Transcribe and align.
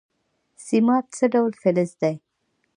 سیماب 0.65 1.05
څه 1.17 1.25
ډول 1.33 1.51
فلز 1.61 1.91
دی؟ 2.01 2.15